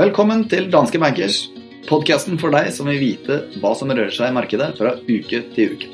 Velkommen 0.00 0.46
til 0.48 0.70
Danske 0.72 0.96
Bankers, 0.96 1.42
podkasten 1.84 2.38
for 2.40 2.48
deg 2.54 2.70
som 2.72 2.88
vil 2.88 2.98
vite 3.02 3.36
hva 3.60 3.74
som 3.76 3.90
rører 3.92 4.14
seg 4.14 4.30
i 4.30 4.34
markedet 4.36 4.70
fra 4.78 4.94
uke 5.04 5.42
til 5.52 5.74
uke. 5.74 5.90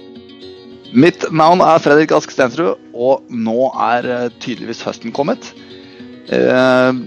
Mitt 0.95 1.27
navn 1.35 1.65
er 1.67 1.83
Fredrik 1.83 2.15
Ask 2.15 2.31
Stensrud, 2.31 2.79
og 2.95 3.27
nå 3.27 3.73
er 3.75 4.07
eh, 4.07 4.29
tydeligvis 4.39 4.85
høsten 4.87 5.11
kommet. 5.17 5.51
Eh, 6.31 7.01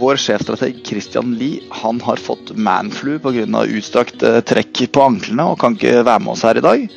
vår 0.00 0.20
sjefstrateg 0.20 0.80
Christian 0.84 1.34
Lie 1.36 1.60
han 1.82 2.00
har 2.04 2.20
fått 2.20 2.54
manflu 2.56 3.18
pga. 3.20 3.44
utstrakt 3.64 4.24
eh, 4.24 4.40
trekk 4.40 4.86
på 4.92 5.04
anklene 5.04 5.50
og 5.52 5.60
kan 5.60 5.76
ikke 5.76 6.04
være 6.04 6.24
med 6.24 6.32
oss 6.34 6.44
her 6.48 6.56
i 6.56 6.64
dag. 6.64 6.88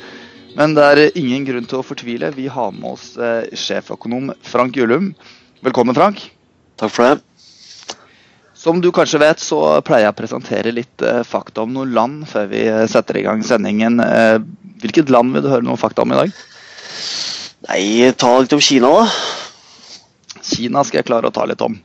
Men 0.60 0.74
det 0.76 0.82
er 0.84 1.14
ingen 1.16 1.46
grunn 1.48 1.64
til 1.64 1.78
å 1.78 1.86
fortvile. 1.86 2.28
Vi 2.36 2.44
har 2.52 2.74
med 2.76 2.90
oss 2.90 3.14
eh, 3.16 3.46
sjeføkonom 3.56 4.26
Frank 4.44 4.74
Julum. 4.76 5.06
Velkommen, 5.64 5.96
Frank. 5.96 6.20
Takk 6.76 6.92
for 6.92 7.06
det. 7.06 7.94
Som 8.60 8.82
du 8.84 8.90
kanskje 8.92 9.22
vet, 9.22 9.40
så 9.40 9.56
pleier 9.86 10.04
jeg 10.04 10.12
å 10.12 10.18
presentere 10.18 10.74
litt 10.76 11.00
eh, 11.00 11.22
fakta 11.24 11.64
om 11.64 11.72
noen 11.72 11.94
land 11.96 12.28
før 12.28 12.50
vi 12.50 12.66
eh, 12.68 12.84
setter 12.92 13.16
i 13.16 13.24
gang 13.24 13.40
sendingen. 13.46 13.96
Eh, 14.04 14.36
hvilket 14.84 15.08
land 15.08 15.32
vil 15.32 15.46
du 15.46 15.48
høre 15.48 15.64
noen 15.64 15.80
fakta 15.80 16.04
om 16.04 16.12
i 16.12 16.20
dag? 16.20 16.36
Nei, 17.70 18.12
ta 18.20 18.34
litt 18.36 18.52
om 18.52 18.60
Kina, 18.60 18.92
da. 19.00 20.36
Kina 20.44 20.84
skal 20.84 21.00
jeg 21.00 21.08
klare 21.08 21.32
å 21.32 21.36
ta 21.40 21.48
litt 21.48 21.64
om. 21.64 21.80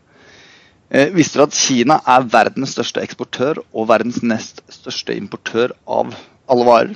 Eh, 0.92 1.16
visste 1.16 1.40
du 1.40 1.48
at 1.48 1.55
Kina 1.55 2.02
er 2.04 2.28
verdens 2.28 2.76
største 2.76 3.08
eksportør 3.08 3.64
og 3.72 3.88
verdens 3.96 4.20
nest 4.20 4.66
største 4.68 5.16
importør 5.16 5.72
av 5.88 6.12
alle 6.52 6.72
varer? 6.74 6.96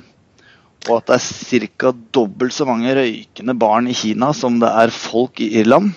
Og 0.88 0.96
at 0.96 1.10
det 1.10 1.18
er 1.60 1.66
ca. 1.76 1.92
dobbelt 2.14 2.54
så 2.56 2.64
mange 2.68 2.94
røykende 2.96 3.54
barn 3.58 3.90
i 3.90 3.96
Kina 3.96 4.32
som 4.36 4.56
det 4.62 4.70
er 4.82 4.94
folk 4.94 5.42
i 5.44 5.50
Irland. 5.60 5.92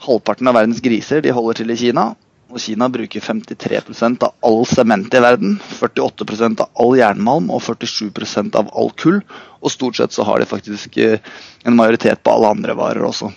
Halvparten 0.00 0.48
av 0.48 0.56
verdens 0.56 0.80
griser 0.84 1.24
de 1.24 1.32
holder 1.34 1.60
til 1.60 1.72
i 1.74 1.78
Kina, 1.80 2.12
og 2.50 2.58
Kina 2.58 2.88
bruker 2.90 3.22
53% 3.22 4.24
av 4.26 4.32
all 4.46 4.64
sement 4.66 5.14
i 5.14 5.20
verden, 5.22 5.58
48% 5.78 6.62
av 6.64 6.70
all 6.82 6.96
jernmalm 6.98 7.50
og 7.54 7.62
47% 7.62 8.56
av 8.58 8.70
all 8.74 8.90
kull. 8.98 9.20
Og 9.60 9.74
stort 9.74 10.00
sett 10.00 10.14
så 10.16 10.26
har 10.26 10.40
de 10.40 10.48
faktisk 10.50 10.96
eh, 10.98 11.20
en 11.62 11.76
majoritet 11.78 12.22
på 12.24 12.32
alle 12.34 12.50
andre 12.50 12.74
varer 12.78 13.06
også. 13.06 13.30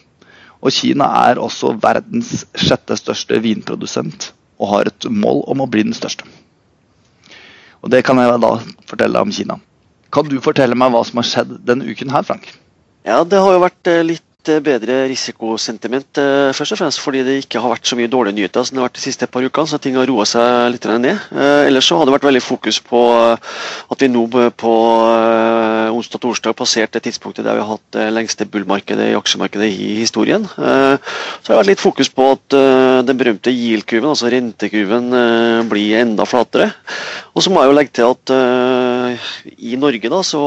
Og 0.63 0.73
Kina 0.73 1.09
er 1.27 1.41
også 1.41 1.75
verdens 1.83 2.45
sjette 2.55 2.97
største 2.97 3.41
vinprodusent 3.43 4.31
og 4.61 4.71
har 4.71 4.89
et 4.89 5.09
mål 5.11 5.43
om 5.51 5.61
å 5.61 5.69
bli 5.69 5.83
den 5.83 5.97
største. 5.97 6.25
Og 7.83 7.91
Det 7.91 8.01
kan 8.07 8.17
jeg 8.17 8.39
da 8.39 8.55
fortelle 8.87 9.21
om 9.21 9.33
Kina. 9.33 9.59
Kan 10.13 10.29
du 10.29 10.37
fortelle 10.43 10.77
meg 10.77 10.93
hva 10.93 11.01
som 11.07 11.21
har 11.21 11.27
skjedd 11.29 11.55
denne 11.65 11.87
uken 11.89 12.13
her, 12.13 12.25
Frank? 12.27 12.51
Ja, 13.07 13.23
det 13.25 13.39
har 13.41 13.55
jo 13.55 13.63
vært 13.63 13.89
eh, 13.89 14.03
litt 14.05 14.25
bedre 14.63 15.07
risikosentiment. 15.07 16.17
Eh, 16.17 16.51
først 16.55 16.75
og 16.75 16.79
fremst 16.79 17.01
fordi 17.01 17.23
det 17.23 17.35
ikke 17.43 17.61
har 17.63 17.71
vært 17.71 17.87
så 17.87 17.95
mye 17.95 18.11
dårlige 18.11 18.35
nyheter 18.37 18.65
som 18.65 18.75
det 18.75 18.81
har 18.81 18.89
vært 18.89 18.99
de 18.99 19.03
siste 19.03 19.27
par 19.27 19.45
ukene, 19.45 19.69
så 19.69 19.79
ting 19.81 19.95
har 19.95 20.07
roa 20.09 20.25
seg 20.27 20.73
litt 20.73 20.85
ned. 20.85 21.19
Eh, 21.31 21.67
ellers 21.69 21.87
så 21.87 21.97
har 21.97 22.05
det 22.05 22.15
vært 22.15 22.27
veldig 22.27 22.43
fokus 22.43 22.79
på 22.83 23.01
at 23.23 24.01
vi 24.03 24.09
nå 24.11 24.25
på 24.57 24.73
onsdag 25.93 26.17
og 26.17 26.23
torsdag 26.23 26.55
passerte 26.57 27.01
tidspunktet 27.03 27.45
der 27.45 27.57
vi 27.57 27.63
har 27.63 27.75
hatt 27.75 27.95
det 27.95 28.07
lengste 28.13 28.47
bullmarkedet 28.49 29.11
i 29.11 29.17
aksjemarkedet 29.17 29.69
i 29.69 29.89
historien. 29.99 30.45
Så 30.47 30.57
det 30.57 31.51
har 31.51 31.59
vært 31.59 31.71
litt 31.71 31.83
fokus 31.83 32.09
på 32.09 32.31
at 32.33 32.55
den 33.05 33.19
berømte 33.19 33.53
yield-kurven, 33.53 34.09
altså 34.09 34.31
rentekurven, 34.31 35.11
blir 35.69 35.99
enda 36.01 36.25
flatere. 36.27 36.71
Og 37.33 37.43
så 37.43 37.53
må 37.53 37.61
jeg 37.61 37.71
jo 37.71 37.77
legge 37.77 37.95
til 37.97 38.09
at 38.09 38.33
i 39.57 39.77
Norge 39.79 40.11
da, 40.11 40.21
så 40.25 40.43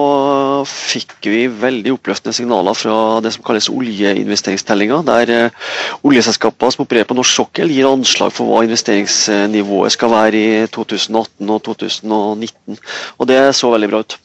fikk 0.66 1.30
vi 1.30 1.46
veldig 1.50 1.94
oppløftende 1.96 2.36
signaler 2.36 2.76
fra 2.78 2.96
det 3.24 3.34
som 3.36 3.44
kalles 3.46 3.70
oljeinvesteringstellinga, 3.86 5.00
der 5.06 5.32
eh, 5.34 5.66
oljeselskaper 6.06 6.74
som 6.74 6.84
opererer 6.86 7.08
på 7.08 7.16
norsk 7.18 7.38
sokkel, 7.40 7.72
gir 7.72 7.88
anslag 7.90 8.34
for 8.34 8.50
hva 8.50 8.64
investeringsnivået 8.66 9.94
skal 9.96 10.12
være 10.12 10.42
i 10.42 10.66
2018 10.74 11.54
og 11.56 11.62
2019. 11.70 12.80
Og 13.18 13.30
det 13.30 13.40
så 13.56 13.72
veldig 13.72 13.92
bra 13.94 14.02
ut. 14.04 14.18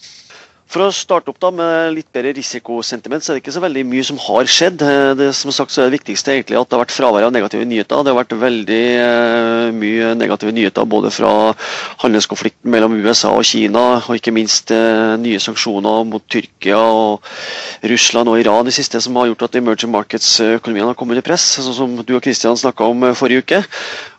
For 0.71 0.85
å 0.85 0.91
starte 0.95 1.27
opp 1.33 1.39
da 1.43 1.49
med 1.51 1.97
litt 1.97 2.07
bedre 2.15 2.31
risikosentiment, 2.37 3.23
så 3.23 3.33
er 3.33 3.37
det 3.37 3.41
ikke 3.41 3.53
så 3.57 3.63
veldig 3.63 3.81
mye 3.91 4.05
som 4.07 4.19
har 4.23 4.47
skjedd. 4.47 4.83
Eh, 4.87 5.09
det 5.19 5.27
som 5.35 5.51
sagt 5.51 5.73
så 5.73 5.81
er 5.81 5.89
det 5.89 5.97
viktigste 5.97 6.31
egentlig 6.31 6.55
at 6.55 6.69
det 6.69 6.77
har 6.77 6.83
vært 6.85 6.95
fravær 6.95 7.27
av 7.27 7.33
negative 7.35 7.67
nyheter. 7.67 8.05
Det 8.05 8.13
har 8.13 8.19
vært 8.21 8.35
veldig 8.39 8.85
uh, 9.03 9.65
mye 9.75 10.13
negative 10.15 10.53
nyheter 10.55 10.87
både 10.87 11.11
fra 11.11 11.31
handelskonflikten 12.05 12.71
mellom 12.71 12.95
USA 13.03 13.33
og 13.35 13.43
Kina, 13.49 13.83
og 13.99 14.15
ikke 14.15 14.31
minst 14.35 14.71
uh, 14.71 15.17
nye 15.19 15.41
sanksjoner 15.43 16.07
mot 16.07 16.23
Tyrkia 16.31 16.79
og 16.79 17.27
Russland 17.91 18.31
og 18.31 18.39
Iran 18.39 18.71
i 18.71 18.75
siste, 18.75 19.03
som 19.03 19.19
har 19.19 19.27
gjort 19.33 19.49
at 19.49 19.59
emerging 19.59 19.91
markets-økonomien 19.91 20.87
har 20.87 20.95
kommet 20.95 21.19
under 21.19 21.27
press, 21.33 21.49
sånn 21.59 21.75
som 21.75 21.99
du 21.99 22.15
og 22.15 22.23
Kristian 22.23 22.55
snakka 22.55 22.87
om 22.87 23.09
forrige 23.19 23.43
uke. 23.43 23.63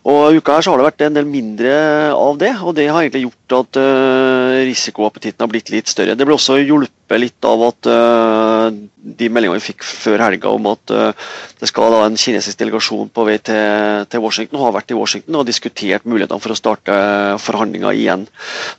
Og 0.03 0.35
uka 0.35 0.57
her 0.57 0.65
så 0.65 0.73
har 0.73 0.81
det 0.81 0.87
vært 0.89 1.05
en 1.07 1.15
del 1.15 1.29
mindre 1.31 1.75
av 2.11 2.39
det, 2.41 2.51
og 2.59 2.75
det 2.75 2.89
har 2.91 3.05
egentlig 3.05 3.29
gjort 3.29 3.55
at 3.61 3.79
uh, 3.79 4.63
risikoappetitten 4.67 5.45
har 5.45 5.51
blitt 5.53 5.71
litt 5.71 5.91
større. 5.91 6.17
Det 6.19 6.27
ble 6.27 6.35
også 6.35 6.59
hjulpet 6.59 7.23
litt 7.23 7.47
av 7.47 7.63
at 7.69 7.87
uh, 7.87 8.67
de 9.03 9.29
meldingene 9.33 9.59
vi 9.59 9.73
fikk 9.73 9.83
før 9.87 10.23
helga 10.23 10.53
om 10.55 10.69
at 10.71 10.93
uh, 10.95 11.31
det 11.59 11.69
skal 11.71 11.95
da 11.95 12.03
en 12.07 12.19
kinesisk 12.19 12.61
delegasjon 12.61 13.11
på 13.15 13.25
vei 13.27 13.39
til, 13.43 14.05
til, 14.13 14.23
Washington, 14.23 14.61
og 14.61 14.69
har 14.69 14.77
vært 14.79 14.95
i 14.95 14.99
Washington 14.99 15.41
og 15.41 15.49
diskutert 15.49 16.07
mulighetene 16.07 16.43
for 16.43 16.55
å 16.55 16.59
starte 16.59 16.99
forhandlinger 17.43 17.99
igjen. 17.99 18.29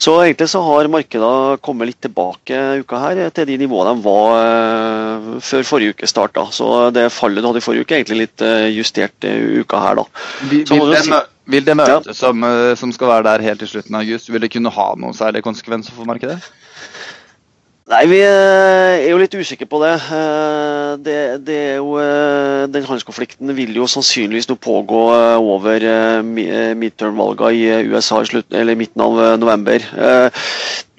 Så 0.01 0.15
egentlig 0.21 0.49
så 0.53 0.63
har 0.65 0.91
markedene 0.91 1.59
kommet 1.63 1.91
litt 1.91 2.01
tilbake 2.03 2.61
uka 2.83 3.03
her 3.03 3.23
til 3.35 3.49
de 3.51 3.59
nivåene 3.63 3.93
de 3.93 4.05
var 4.05 5.39
før 5.43 5.67
forrige 5.67 5.97
uke 5.97 6.07
starta. 6.09 6.47
Så 6.55 6.69
det 6.95 7.09
fallet 7.13 7.43
du 7.43 7.49
hadde 7.49 7.61
i 7.61 7.65
forrige 7.65 7.85
uke, 7.85 7.95
er 7.95 8.03
egentlig 8.03 8.23
litt 8.23 8.43
justert 8.73 9.27
uka 9.27 9.83
her, 9.83 10.01
da. 10.01 10.07
Vi, 10.49 10.63
vi, 10.63 10.79
vil 11.51 11.65
det 11.65 11.75
møtet 11.75 12.11
ja. 12.11 12.15
som, 12.15 12.43
eh, 12.47 12.73
som, 12.79 12.91
skal 12.95 13.11
være 13.11 13.27
der 13.27 13.47
helt 13.49 13.63
til 13.63 13.73
slutten 13.75 13.97
av 13.97 14.05
august, 14.05 14.31
vil 14.31 14.43
det 14.43 14.51
kunne 14.53 14.71
ha 14.73 14.87
noen 14.99 15.15
særlige 15.17 15.45
konsekvenser 15.45 15.95
for 15.95 16.07
markedet? 16.07 16.39
Nei, 17.91 18.05
vi 18.07 18.21
eh, 18.23 19.01
er 19.03 19.09
jo 19.09 19.17
litt 19.19 19.33
usikre 19.35 19.67
på 19.67 19.81
det. 19.81 19.91
Eh, 20.15 20.91
det, 21.03 21.17
det 21.43 21.59
jo, 21.81 21.97
den 22.71 22.85
handelskonflikten 22.87 23.51
vil 23.57 23.75
jo 23.75 23.89
sannsynligvis 23.91 24.47
nå 24.47 24.55
pågå 24.63 25.01
over 25.43 25.83
midterm-valgene 26.23 27.51
i 27.59 27.91
USA 27.91 28.21
i 28.23 28.29
slutt, 28.31 28.47
eller 28.55 28.79
midten 28.79 29.03
av 29.03 29.19
november. 29.41 29.83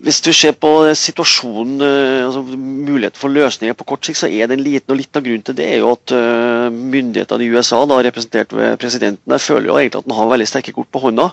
Hvis 0.04 0.20
du 0.20 0.34
ser 0.36 0.52
på 0.60 0.70
situasjonen, 1.00 1.80
eh, 1.80 2.24
altså 2.26 2.42
muligheten 2.44 3.16
for 3.16 3.32
løsninger 3.32 3.76
på 3.78 3.86
kort 3.88 4.04
sikt, 4.04 4.18
så 4.20 4.28
er 4.28 4.50
den 4.50 4.60
liten. 4.60 4.92
og 4.92 4.98
Litt 4.98 5.16
av 5.16 5.24
grunnen 5.24 5.44
til 5.46 5.56
det 5.56 5.64
er 5.64 5.78
jo 5.80 5.92
at 5.94 6.12
uh, 6.12 6.68
myndighetene 6.68 7.44
i 7.46 7.48
USA, 7.54 7.78
da, 7.88 7.96
representert 8.04 8.52
ved 8.52 8.76
presidenten, 8.82 9.24
der 9.32 9.40
føler 9.40 9.70
jo 9.70 9.78
egentlig 9.78 10.02
at 10.02 10.08
den 10.08 10.16
har 10.18 10.28
veldig 10.28 10.48
sterke 10.50 10.74
kort 10.76 10.90
på 10.92 11.00
hånda. 11.06 11.30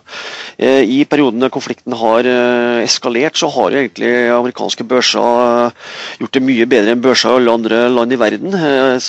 Uh, 0.55 0.83
I 0.87 1.01
perioden 1.03 1.49
konflikten 1.51 1.97
har 1.99 2.29
eskalert, 2.85 3.35
så 3.39 3.49
har 3.51 3.75
jo 3.75 3.81
egentlig 3.81 4.11
amerikanske 4.31 4.85
børser 4.87 5.75
gjort 6.21 6.37
det 6.37 6.43
mye 6.45 6.67
bedre 6.69 6.95
enn 6.95 7.03
børser 7.03 7.33
i 7.33 7.41
alle 7.41 7.55
andre 7.59 7.81
land 7.91 8.15
i 8.15 8.19
verden. 8.21 8.55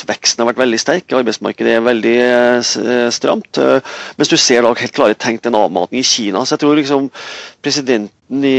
Veksten 0.08 0.42
har 0.42 0.50
vært 0.50 0.62
veldig 0.64 0.80
sterk, 0.80 1.14
arbeidsmarkedet 1.20 1.76
er 1.76 1.86
veldig 1.86 2.16
stramt. 3.14 3.60
Mens 4.18 4.32
du 4.32 4.36
ser 4.40 4.66
da 4.66 4.74
helt 4.74 4.96
klare 4.96 5.18
tegn 5.18 5.38
til 5.38 5.52
en 5.52 5.60
avmatning 5.62 6.02
i 6.02 6.06
Kina. 6.06 6.42
Så 6.42 6.56
jeg 6.56 6.64
tror 6.64 6.78
liksom 6.80 7.10
presidenten 7.62 8.21
i, 8.32 8.58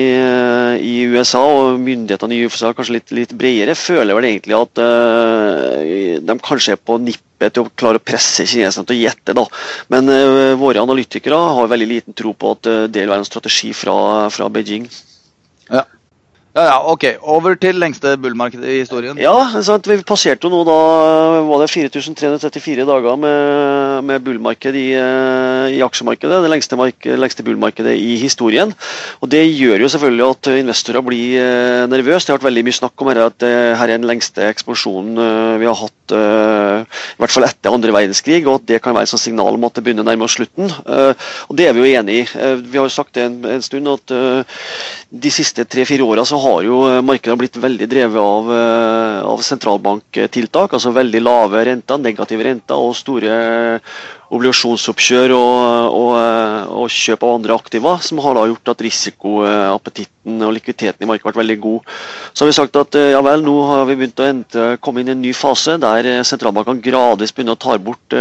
i, 0.86 0.96
USA 1.10 1.42
og 1.42 1.80
myndighetene 1.82 2.36
i 2.36 2.44
USA 2.46 2.74
kanskje 2.78 3.00
litt, 3.00 3.14
litt 3.16 3.32
bredere 3.38 3.74
føler 3.78 4.14
vel 4.14 4.28
egentlig 4.30 4.58
at 4.58 4.82
uh, 4.84 6.20
de 6.22 6.36
kanskje 6.46 6.76
er 6.76 6.82
på 6.82 7.00
nippet 7.02 7.56
til 7.56 7.66
å 7.66 7.72
klare 7.74 7.98
å 7.98 8.04
presse 8.04 8.46
kineserne 8.46 8.86
til 8.90 9.00
å 9.00 9.02
gjette. 9.02 9.34
da. 9.34 9.48
Men 9.94 10.12
uh, 10.14 10.54
våre 10.62 10.84
analytikere 10.84 11.40
har 11.58 11.72
veldig 11.72 11.90
liten 11.90 12.18
tro 12.18 12.36
på 12.38 12.54
at 12.54 12.70
uh, 12.70 12.84
det 12.86 13.02
vil 13.02 13.14
være 13.16 13.26
en 13.26 13.32
strategi 13.32 13.74
fra, 13.78 13.98
fra 14.34 14.52
Beijing. 14.54 14.86
Ja. 15.72 15.88
Ja, 16.54 16.64
ja, 16.68 16.74
ok. 16.86 17.04
Over 17.34 17.56
til 17.58 17.80
lengste 17.82 18.12
bullmarked 18.22 18.62
i 18.62 18.76
historien. 18.84 19.18
Ja, 19.18 19.34
sant? 19.66 19.88
vi 19.90 19.96
passerte 20.06 20.46
jo 20.46 20.52
nå 20.54 20.60
da 20.68 20.76
var 21.48 21.64
det 21.64 21.72
4334 21.74 22.86
dager 22.86 23.18
med, 23.18 24.04
med 24.06 24.22
bullmarked 24.22 24.78
i, 24.78 24.84
i, 24.94 25.80
aksjemarkedet. 25.82 26.44
Det 26.46 26.52
lengste, 26.54 26.78
mark, 26.78 27.08
lengste 27.10 27.46
bullmarkedet 27.48 27.96
i 27.98 28.20
historien. 28.22 28.76
Og 29.26 29.32
Det 29.34 29.42
gjør 29.48 29.82
jo 29.82 29.90
selvfølgelig 29.96 30.28
at 30.28 30.52
investorer 30.60 31.08
blir 31.08 31.40
eh, 31.42 31.88
nervøse. 31.90 32.28
Det 32.28 32.36
har 32.36 32.38
vært 32.38 32.52
veldig 32.52 32.66
mye 32.70 32.78
snakk 32.78 33.02
om 33.02 33.10
her, 33.10 33.24
at 33.32 33.40
det 33.42 33.54
her 33.82 33.88
er 33.88 33.98
den 33.98 34.10
lengste 34.12 34.46
eksplosjonen 34.46 35.18
eh, 35.26 35.58
vi 35.58 35.72
har 35.72 35.82
hatt 35.82 36.16
eh, 36.20 36.83
hvert 37.24 37.36
fall 37.36 37.48
etter 37.48 37.74
andre 37.74 37.96
verdenskrig, 37.96 38.42
og 38.46 38.62
at 38.62 38.70
det 38.72 38.82
kan 38.84 38.96
være 38.96 39.10
et 39.10 39.24
signal 39.24 39.58
om 39.58 39.68
at 39.68 39.78
det 39.78 39.86
begynner 39.86 40.06
å 40.06 40.10
nærme 40.12 40.28
oss 40.28 40.38
slutten. 40.38 40.70
Og 40.70 41.54
Det 41.58 41.68
er 41.68 41.76
vi 41.76 41.84
jo 41.84 42.00
enig 42.00 42.20
i. 42.22 42.24
Vi 42.64 42.78
har 42.78 42.88
jo 42.88 42.94
sagt 42.94 43.16
det 43.18 43.28
en, 43.28 43.40
en 43.56 43.66
stund 43.66 43.92
at 43.92 44.14
de 45.14 45.30
siste 45.30 45.66
tre-fire 45.70 46.06
åra 46.06 46.24
har 46.26 46.64
jo 46.66 46.80
eh, 46.90 47.02
markedet 47.06 47.38
blitt 47.38 47.60
veldig 47.62 47.88
drevet 47.90 48.20
av, 48.22 48.50
eh, 48.56 49.20
av 49.30 49.44
sentralbanktiltak. 49.46 50.74
altså 50.74 50.94
Veldig 50.96 51.22
lave 51.22 51.64
renter, 51.70 52.02
negative 52.02 52.48
renter 52.48 52.82
og 52.82 52.96
store 52.98 53.38
obligasjonsoppkjør 54.34 55.34
og, 55.36 55.96
og, 55.98 56.14
og, 56.74 56.88
kjøp 56.94 57.26
av 57.26 57.36
andre 57.38 57.58
aktiva, 57.58 57.94
som 58.02 58.22
har 58.24 58.38
da 58.38 58.46
gjort 58.50 58.72
at 58.74 58.84
risikoappetitten 58.86 60.46
og 60.48 60.54
likviditeten 60.56 61.06
i 61.06 61.10
markedet 61.10 61.28
har 61.28 61.34
vært 61.34 61.42
veldig 61.42 61.58
god. 61.64 61.94
Så 62.32 62.44
har 62.44 62.50
vi 62.50 62.58
sagt 62.58 62.80
at 62.80 62.98
ja 63.14 63.22
vel, 63.26 63.44
nå 63.46 63.56
har 63.70 63.86
vi 63.90 63.98
begynt 64.00 64.24
å 64.24 64.28
ente, 64.30 64.68
komme 64.84 65.04
inn 65.04 65.12
i 65.12 65.16
en 65.16 65.24
ny 65.24 65.36
fase 65.38 65.78
der 65.82 66.10
sentralbankene 66.26 66.84
gradvis 66.84 67.36
begynner 67.36 67.58
å 67.58 67.62
ta 67.62 67.78
bort 67.78 68.18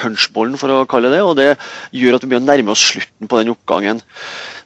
punchbollen, 0.00 0.58
for 0.60 0.72
å 0.72 0.82
kalle 0.90 1.12
det 1.12 1.22
og 1.22 1.36
det 1.38 1.52
gjør 1.94 2.18
at 2.18 2.26
vi 2.26 2.32
begynner 2.32 2.48
å 2.48 2.54
nærme 2.54 2.74
oss 2.74 2.86
slutten 2.90 3.30
på 3.30 3.42
den 3.42 3.54
oppgangen. 3.54 4.02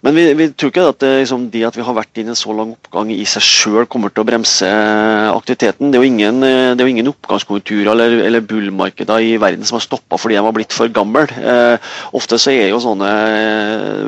Men 0.00 0.17
vi, 0.17 0.23
vi, 0.32 0.47
tror 0.56 0.73
ikke 0.73 0.87
at 0.94 1.00
det, 1.03 1.11
liksom, 1.21 1.43
det, 1.53 1.61
at 1.69 1.77
vi 1.77 1.85
har 1.85 1.97
vært 1.97 2.21
i 2.21 2.25
en 2.25 2.38
så 2.38 2.55
lang 2.56 2.73
oppgang 2.73 3.11
i 3.12 3.25
seg 3.29 3.44
sjøl 3.44 3.88
kommer 3.91 4.12
til 4.15 4.23
å 4.23 4.29
bremse 4.31 4.69
aktiviteten. 5.35 5.91
Det 5.93 5.99
er 5.99 6.06
jo 6.06 6.09
ingen, 6.09 6.41
det 6.41 6.87
ingen 6.88 7.11
oppgangskonjunkturer 7.12 7.93
eller, 7.93 8.17
eller 8.25 8.47
bullmarkeder 8.49 9.27
i 9.27 9.35
verden 9.43 9.69
som 9.69 9.77
har 9.77 9.85
stoppa 9.85 10.17
fordi 10.21 10.38
de 10.38 10.44
har 10.47 10.56
blitt 10.56 10.69
for 10.75 10.93
gammel. 10.94 11.28
Eh, 11.40 11.93
ofte 12.17 12.38
så 12.40 12.52
er 12.52 12.70
jo 12.70 12.81
sånne 12.82 13.11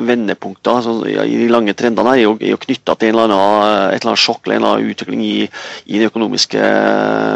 vendepunkter 0.07 0.81
så, 0.83 0.95
ja, 1.09 1.25
i 1.27 1.37
de 1.43 1.49
lange 1.51 1.75
trendene 1.77 2.15
er 2.15 2.23
jo, 2.23 2.35
er 2.39 2.53
jo 2.53 2.61
knytta 2.61 2.95
til 2.99 3.13
eller 3.13 3.29
annen, 3.29 3.91
et 3.93 4.01
eller 4.01 4.13
annet 4.13 4.23
sjokk 4.23 4.47
eller 4.47 4.57
en 4.57 4.63
eller 4.63 4.77
annen 4.77 4.93
utvikling 4.93 5.23
i, 5.25 5.35
i 5.85 6.01
det 6.01 6.09
økonomiske 6.11 6.63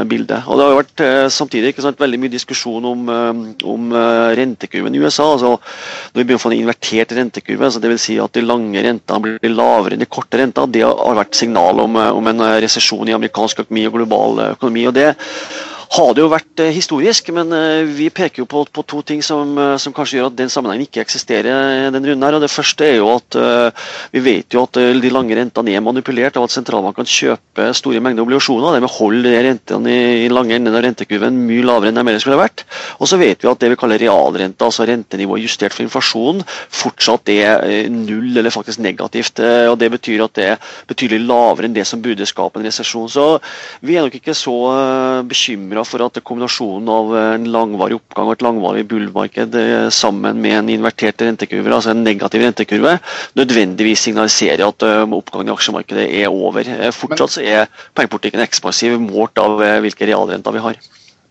bildet. 0.09 0.47
Og 0.47 0.57
Det 0.57 0.65
har 0.65 0.73
jo 0.73 0.79
vært 0.81 1.03
eh, 1.05 1.27
samtidig 1.33 1.73
ikke 1.73 1.85
sant, 1.85 2.01
veldig 2.01 2.19
mye 2.23 2.33
diskusjon 2.33 2.89
om, 2.91 3.05
eh, 3.13 3.43
om 3.67 3.87
eh, 3.93 4.33
rentekurven 4.39 4.95
i 4.95 5.03
USA. 5.03 5.31
altså 5.35 5.55
Når 5.57 6.19
vi 6.19 6.25
begynner 6.25 6.41
å 6.41 6.45
få 6.45 6.53
en 6.53 6.59
invertert 6.59 7.15
rentekurve, 7.17 7.69
altså 7.69 7.83
dvs. 7.83 8.03
Si 8.07 8.19
at 8.21 8.35
de 8.37 8.45
lange 8.45 8.83
rentene 8.83 9.23
blir 9.23 9.55
lavere 9.55 9.97
enn 9.97 10.03
de 10.03 10.09
korte 10.09 10.39
rentene. 10.39 10.71
Det 10.73 10.85
har 10.85 11.17
vært 11.17 11.37
signal 11.37 11.81
om, 11.83 11.97
om 11.97 12.31
en 12.31 12.45
resesjon 12.63 13.09
i 13.09 13.15
amerikansk 13.17 13.65
økonomi 13.65 13.87
og 13.89 13.97
global 13.99 14.45
økonomi. 14.51 14.87
og 14.87 14.95
det 14.97 15.09
har 15.87 16.13
det 16.13 16.23
jo 16.23 16.29
vært 16.31 16.61
eh, 16.61 16.73
historisk, 16.75 17.29
men 17.35 17.53
eh, 17.55 17.87
vi 17.87 18.09
peker 18.13 18.41
jo 18.41 18.47
på, 18.49 18.63
på 18.73 18.83
to 18.87 19.01
ting 19.07 19.21
som, 19.23 19.53
eh, 19.61 19.75
som, 19.79 19.93
kanskje 19.95 20.19
gjør 20.19 20.29
at 20.29 20.37
den 20.37 20.51
sammenhengen 20.51 20.87
ikke 20.87 21.03
eksisterer. 21.03 21.91
den 21.93 22.03
runden 22.03 22.25
her, 22.25 22.35
og 22.35 22.43
Det 22.43 22.51
første 22.51 22.85
er 22.85 22.97
jo 22.99 23.09
at 23.15 23.37
vi 24.11 24.21
vet 24.23 24.53
jo 24.53 24.63
at 24.65 24.77
de 24.77 25.09
lange 25.11 25.35
rentene 25.35 25.73
er 25.73 25.83
manipulert 25.83 26.37
av 26.37 26.45
at 26.47 26.53
sentralbankene 26.53 27.07
kjøper 27.07 27.73
store 27.75 28.01
mengder 28.03 28.25
obligasjoner. 28.25 28.75
Dermed 28.75 28.93
holder 28.97 29.37
rentene 29.47 29.95
i 30.25 30.27
lange 30.31 30.55
enden 30.55 30.75
av 30.75 30.83
rentekurven 30.85 31.39
mye 31.47 31.65
lavere 31.65 31.91
enn 31.91 31.99
de 31.99 32.03
ellers 32.03 32.25
skulle 32.25 32.39
vært. 32.39 32.65
Og 32.99 33.09
så 33.09 33.19
vet 33.19 33.43
vi 33.43 33.51
at 33.51 33.61
det 33.63 33.71
vi 33.73 33.79
kaller 33.79 34.01
realrente, 34.01 34.65
altså 34.65 34.87
rentenivået 34.87 35.45
justert 35.45 35.75
for 35.75 35.85
inflasjon, 35.85 36.43
fortsatt 36.81 37.31
er 37.33 37.89
null 37.93 38.37
eller 38.37 38.53
faktisk 38.53 38.83
negativt. 38.83 39.41
og 39.71 39.77
Det 39.79 39.91
betyr 39.97 40.25
at 40.27 40.35
det 40.37 40.49
er 40.53 40.71
betydelig 40.89 41.23
lavere 41.25 41.69
enn 41.69 41.77
det 41.77 41.87
som 41.87 42.03
burde 42.03 42.27
skape 42.27 42.59
en 42.59 42.67
resesjon. 42.67 43.09
Så 43.11 43.27
vi 43.81 43.97
er 43.97 44.05
nok 44.05 44.19
ikke 44.19 44.37
så 44.37 44.57
bekymra 45.27 45.76
bekymra 45.77 45.85
for 45.85 46.03
at 46.05 46.23
kombinasjonen 46.23 46.89
av 46.89 47.15
en 47.17 47.47
langvarig 47.51 47.97
oppgang 47.97 48.27
og 48.27 48.35
et 48.35 48.43
langvarig 48.45 48.85
bullmarked 48.87 49.55
eh, 49.55 49.89
sammen 49.89 50.41
med 50.41 50.57
en 50.57 50.69
invertert 50.69 51.21
rentekurve, 51.21 51.73
altså 51.73 51.91
en 51.91 52.03
negativ 52.03 52.41
rentekurve, 52.41 52.99
nødvendigvis 53.35 54.07
signaliserer 54.07 54.67
at 54.67 54.83
eh, 54.83 55.05
oppgangen 55.05 55.49
i 55.49 55.55
aksjemarkedet 55.55 56.07
er 56.21 56.29
over. 56.29 56.67
Eh, 56.67 56.91
fortsatt 56.91 57.39
er 57.41 57.67
pengepolitikken 57.93 58.41
ekspansiv 58.41 58.99
målt 58.99 59.37
av 59.37 59.59
hvilke 59.81 60.07
realrenter 60.07 60.55
vi 60.55 60.63
har. 60.63 60.79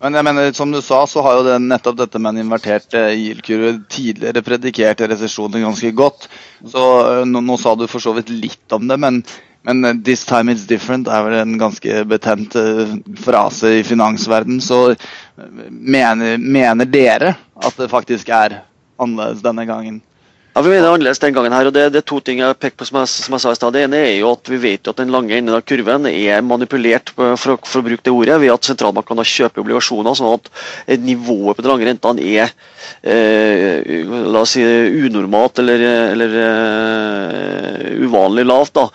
Men 0.02 0.12
jeg 0.12 0.26
mener, 0.26 0.52
som 0.52 0.70
du 0.70 0.82
sa, 0.84 1.06
så 1.08 1.22
har 1.24 1.38
jo 1.38 1.44
det, 1.46 1.56
nettopp 1.64 1.96
dette 1.96 2.20
med 2.20 2.34
en 2.34 2.42
invertert 2.44 2.92
yield-kurve 2.92 3.78
tidligere 3.88 4.42
predikert 4.44 5.00
resesjonen 5.08 5.64
ganske 5.64 5.90
godt. 5.96 6.28
Så 6.68 6.82
nå, 7.24 7.40
nå, 7.40 7.56
sa 7.56 7.72
du 7.74 7.86
for 7.88 8.04
så 8.04 8.12
vidt 8.18 8.28
litt 8.28 8.76
om 8.76 8.84
det, 8.90 8.98
men 9.00 9.22
men 9.66 9.84
uh, 9.84 9.92
'this 9.92 10.24
time 10.24 10.52
it's 10.52 10.66
different' 10.66 11.10
er 11.10 11.24
vel 11.26 11.38
en 11.40 11.58
ganske 11.58 12.04
betent 12.08 12.54
uh, 12.56 12.96
frase 13.22 13.80
i 13.80 13.84
finansverden. 13.86 14.60
Så 14.62 14.94
uh, 14.94 15.46
mener, 15.70 16.38
mener, 16.38 16.86
dere 16.86 17.34
at 17.56 17.78
det 17.78 17.90
faktisk 17.90 18.30
er 18.30 18.60
annerledes 18.98 19.42
denne 19.44 19.66
gangen? 19.66 20.00
Ja, 20.56 20.62
Vi 20.62 20.70
mener 20.70 20.88
annerledes 20.88 21.18
den 21.20 21.34
gangen 21.36 21.52
her, 21.52 21.68
og 21.68 21.74
det, 21.76 21.82
det 21.92 21.98
er 22.00 22.04
to 22.08 22.16
ting 22.24 22.38
jeg 22.40 22.56
peker 22.56 22.78
på 22.80 22.86
som 22.88 22.96
jeg, 23.02 23.10
som 23.12 23.34
jeg 23.36 23.42
sa 23.42 23.50
i 23.52 23.58
stad. 23.58 23.74
Det 23.74 23.82
ene 23.84 23.98
er 24.00 24.14
jo 24.22 24.30
at 24.32 24.48
vi 24.48 24.56
vet 24.62 24.88
at 24.88 24.96
den 24.96 25.10
lange 25.12 25.36
enden 25.36 25.52
av 25.52 25.66
kurven 25.68 26.08
er 26.08 26.40
manipulert, 26.40 27.12
for, 27.12 27.36
for, 27.36 27.82
å 27.82 27.84
bruke 27.84 28.00
det 28.06 28.14
ordet, 28.14 28.38
ved 28.40 28.54
at 28.54 28.70
sentralbankene 28.70 29.26
kjøper 29.28 29.60
obligasjoner, 29.60 30.16
sånn 30.16 30.38
at 30.38 30.48
nivået 31.04 31.58
på 31.58 31.66
de 31.66 31.68
lange 31.68 31.90
rentene 31.90 32.24
er 32.24 32.54
eh, 33.04 34.00
la 34.32 34.46
oss 34.46 34.54
si 34.56 34.64
unormalt 34.64 35.60
eller, 35.60 35.84
eller 36.14 36.38
uh, 36.40 37.92
uvanlig 38.06 38.46
lavt. 38.48 38.78
da. 38.80 38.86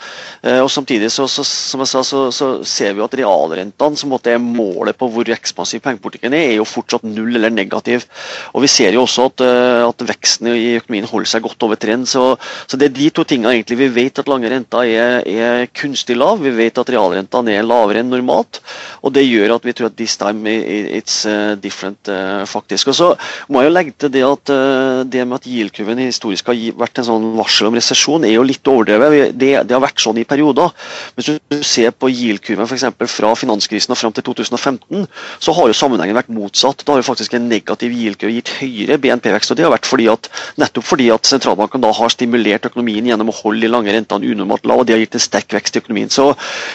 Eh, 0.41 0.59
og 0.63 0.71
Samtidig 0.73 1.11
så, 1.13 1.27
så, 1.29 1.45
som 1.45 1.85
jeg 1.85 1.91
sa, 1.93 2.01
så, 2.01 2.23
så 2.33 2.49
ser 2.65 2.97
vi 2.97 3.05
at 3.05 3.19
realrentene, 3.21 4.01
som 4.01 4.17
er 4.17 4.41
målet 4.41 4.97
på 4.97 5.09
hvor 5.13 5.29
ekspansiv 5.29 5.85
pengepolitikken 5.85 6.33
er, 6.33 6.55
er 6.55 6.57
jo 6.57 6.65
fortsatt 6.65 7.05
null 7.05 7.35
eller 7.37 7.53
negativ. 7.53 8.07
Og 8.55 8.65
Vi 8.65 8.71
ser 8.71 8.97
jo 8.97 9.05
også 9.05 9.29
at, 9.29 9.45
eh, 9.45 9.85
at 9.85 10.05
veksten 10.09 10.49
i 10.55 10.77
økonomien 10.81 11.09
holder 11.09 11.35
seg 11.35 11.45
godt 11.45 11.50
godt 11.51 11.67
over 11.67 11.79
trend. 11.79 12.07
Så, 12.09 12.35
så, 12.65 12.79
det 12.79 12.89
er 12.89 12.95
de 12.97 13.09
to 13.13 13.25
tingene 13.27 13.53
egentlig. 13.55 13.79
Vi 13.81 13.89
vet 14.01 14.21
at 14.21 14.29
lange 14.31 14.49
renter 14.51 14.87
er, 14.87 15.21
er 15.27 15.67
kunstig 15.77 16.17
lav. 16.17 16.41
Vi 16.41 16.53
vet 16.55 16.79
at 16.81 16.91
realrentene 16.91 17.55
er 17.55 17.67
lavere 17.67 18.01
enn 18.01 18.11
normalt. 18.11 18.61
Og 19.01 19.13
det 19.15 19.25
gjør 19.27 19.55
at 19.57 19.67
vi 19.67 19.75
tror 19.77 19.91
at 19.91 19.97
this 19.99 20.17
time 20.19 20.49
it's 20.51 21.23
uh, 21.29 21.55
different, 21.59 22.09
uh, 22.11 22.43
faktisk. 22.49 22.91
Og 22.91 22.97
så 22.97 23.11
må 23.49 23.61
jeg 23.61 23.71
jo 23.71 23.75
legge 23.75 23.95
til 23.97 24.13
det 24.13 24.23
at 24.25 24.53
uh, 24.53 25.01
det 25.05 25.25
med 25.27 25.41
at 25.41 25.49
yield-kurven 25.49 26.01
historisk 26.05 26.51
har 26.51 26.59
vært 26.79 27.01
en 27.01 27.07
sånn 27.07 27.29
varsel 27.37 27.69
om 27.69 27.77
resesjon, 27.77 28.25
er 28.27 28.35
jo 28.35 28.45
litt 28.47 28.67
overdrevet. 28.67 29.35
Det, 29.35 29.51
det, 29.67 29.75
har 29.75 29.83
vært 29.83 30.01
sånn 30.03 30.21
i 30.21 30.27
perioder. 30.27 30.73
Hvis 31.17 31.31
du 31.31 31.61
ser 31.65 31.93
på 31.95 32.09
yield-kurven 32.11 32.67
f.eks. 32.67 32.87
fra 33.11 33.33
finanskrisen 33.37 33.93
og 33.93 33.99
fram 33.99 34.15
til 34.15 34.25
2015, 34.31 35.07
så 35.41 35.55
har 35.57 35.69
jo 35.69 35.77
sammenhengen 35.77 36.17
vært 36.17 36.33
motsatt. 36.33 36.85
Da 36.85 36.95
har 36.95 37.01
jo 37.01 37.09
faktisk 37.09 37.35
en 37.37 37.49
negativ 37.51 37.93
yield-kurve 37.95 38.37
gitt 38.37 38.53
høyere 38.61 38.99
BNP-vekst. 39.01 39.53
og 39.53 39.59
det 39.59 39.67
har 39.67 39.73
vært 39.73 39.89
fordi 39.89 40.07
at, 40.11 40.29
nettopp 40.61 40.87
fordi 40.87 41.09
at 41.13 41.27
sentralbanken 41.41 41.81
da 41.81 41.91
har 41.95 42.13
stimulert 42.13 42.67
økonomien 42.69 43.07
gjennom 43.09 43.31
å 43.31 43.35
holde 43.41 43.65
de 43.65 43.71
lange 43.71 43.93
rentene 43.93 44.29
unormalt 44.29 44.67
lav, 44.69 44.81
og 44.81 44.87
det 44.87 44.95
har 44.95 45.01
gitt 45.01 45.17
en 45.17 45.23
sterk 45.23 45.55
vekst 45.57 45.75
i 45.75 45.81
økonomien. 45.81 46.11
Så 46.13 46.29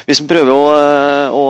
hvis 0.09 0.21
vi 0.23 0.29
prøver 0.31 0.53
å, 0.53 0.65
å, 1.39 1.45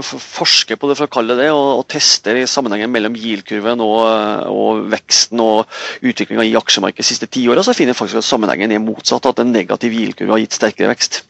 forske 0.00 0.78
på 0.80 0.90
det, 0.90 0.96
for 0.98 1.08
å 1.08 1.12
kalle 1.12 1.36
det 1.38 1.50
og, 1.52 1.82
og 1.82 1.88
teste 1.92 2.34
sammenhengen 2.50 2.92
mellom 2.92 3.16
GIL-kurven 3.18 3.82
og, 3.84 4.04
og, 4.50 4.84
veksten 4.90 5.42
og 5.44 5.80
utviklinga 6.00 6.46
i 6.48 6.56
aksjemarkedet 6.58 7.04
de 7.04 7.10
siste 7.10 7.28
ti 7.30 7.44
åra, 7.50 7.64
så 7.66 7.76
finner 7.76 7.94
jeg 7.94 8.00
faktisk 8.00 8.22
at 8.22 8.28
sammenhengen 8.28 8.72
er 8.72 8.82
motsatt, 8.82 9.28
at 9.28 9.42
en 9.42 9.52
negativ 9.52 9.94
GIL-kurve 9.96 10.36
har 10.36 10.42
gitt 10.44 10.56
sterkere 10.56 10.94
vekst. 10.94 11.24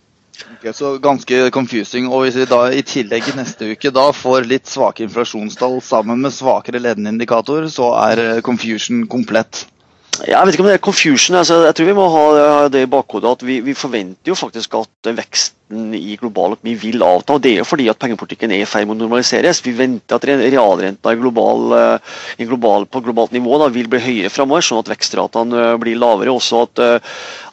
Okay, 0.60 0.72
så 0.76 0.94
ganske 1.02 1.50
confusing. 1.52 2.06
Og 2.08 2.24
hvis 2.24 2.38
vi 2.40 2.46
da 2.48 2.62
i 2.72 2.84
tillegg 2.84 3.28
neste 3.36 3.72
uke 3.74 3.92
da 3.92 4.06
får 4.16 4.48
litt 4.48 4.70
svake 4.70 5.04
inflasjonstall 5.04 5.78
sammen 5.84 6.22
med 6.24 6.32
svakere 6.36 6.80
ledende 6.80 7.12
indikator, 7.12 7.68
så 7.72 7.92
er 8.06 8.24
eh, 8.24 8.40
confusion 8.44 9.04
komplett. 9.10 9.66
Jeg 10.26 10.40
vet 10.46 10.54
ikke 10.54 10.64
om 10.64 10.68
det 10.68 10.76
er 10.76 10.84
confusion. 10.84 11.36
Altså, 11.38 11.62
jeg 11.64 11.76
tror 11.76 11.88
vi 11.88 11.96
må 11.96 12.08
ha 12.12 12.68
det 12.72 12.84
i 12.84 12.90
bakhodet 12.90 13.30
at 13.30 13.46
vi, 13.46 13.60
vi 13.64 13.74
forventer 13.78 14.32
jo 14.32 14.36
faktisk 14.38 14.74
at 14.80 15.14
vekst 15.16 15.54
veksten 15.70 15.94
i 15.94 16.16
global 16.16 16.56
økonomi 16.56 16.74
vil 16.78 17.02
avta. 17.02 17.34
og 17.34 17.42
Det 17.42 17.52
er 17.52 17.58
jo 17.60 17.64
fordi 17.64 17.88
at 17.88 17.98
pengepolitikken 17.98 18.50
er 18.50 18.62
i 18.62 18.66
ferd 18.66 18.86
med 18.86 18.96
å 18.96 19.06
normaliseres. 19.06 19.62
Vi 19.62 19.72
venter 19.72 20.16
at 20.16 20.24
realrenta 20.24 21.14
global, 21.14 21.72
eh, 21.72 22.46
global, 22.46 22.86
på 22.86 23.02
globalt 23.02 23.32
nivå 23.32 23.58
da, 23.58 23.68
vil 23.68 23.88
bli 23.88 24.00
høyere 24.00 24.30
framover, 24.30 24.62
sånn 24.62 24.80
at 24.80 24.88
vekstratene 24.88 25.74
eh, 25.74 25.76
blir 25.78 25.96
lavere. 25.96 26.30
Også 26.30 26.62
at, 26.62 26.78
eh, 26.78 26.98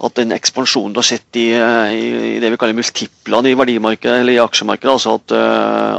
at 0.01 0.13
den 0.15 0.31
ekspansjonen 0.31 0.93
du 0.93 1.00
har 1.00 1.03
sett 1.03 1.36
i, 1.36 1.53
i, 1.53 2.39
det 2.39 2.51
vi 2.51 2.57
kaller 2.57 2.77
multiplene 2.77 3.51
i 3.51 3.57
verdimarkedet 3.57 4.21
eller 4.21 4.33
i 4.33 4.41
aksjemarkedet, 4.41 4.93
altså 4.93 5.15
at, 5.17 5.31